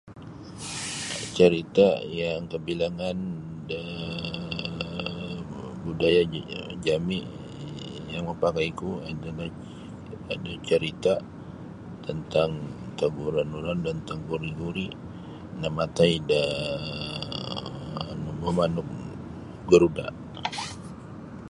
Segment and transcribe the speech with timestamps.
[1.35, 1.87] Carita
[2.21, 3.17] yang kabilangan
[3.69, 3.81] da
[5.85, 7.21] budaya ja-jami
[8.11, 9.45] yang mapakai ku adalah
[10.33, 11.13] ada carita
[12.07, 12.51] tentang
[15.61, 16.41] namatai da
[18.41, 18.89] mamanuk
[19.69, 20.07] garuda.